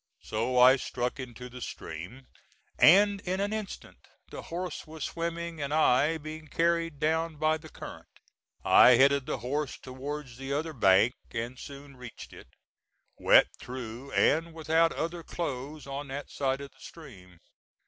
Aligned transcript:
So 0.23 0.57
I 0.57 0.77
struck 0.77 1.19
into 1.19 1.47
the 1.47 1.61
stream, 1.61 2.25
and 2.79 3.19
in 3.21 3.39
an 3.39 3.53
instant 3.53 3.99
the 4.31 4.41
horse 4.41 4.87
was 4.87 5.03
swimming 5.03 5.61
and 5.61 5.71
I 5.71 6.17
being 6.17 6.47
carried 6.47 6.97
down 6.99 7.35
by 7.35 7.59
the 7.59 7.69
current. 7.69 8.07
I 8.63 8.95
headed 8.95 9.27
the 9.27 9.37
horse 9.37 9.77
towards 9.77 10.37
the 10.37 10.53
other 10.53 10.73
bank 10.73 11.13
and 11.29 11.59
soon 11.59 11.95
reached 11.95 12.33
it, 12.33 12.47
wet 13.19 13.45
through 13.59 14.11
and 14.13 14.55
without 14.55 14.91
other 14.91 15.21
clothes 15.21 15.85
on 15.85 16.07
that 16.07 16.31
side 16.31 16.61
of 16.61 16.71
the 16.71 16.79
stream. 16.81 17.37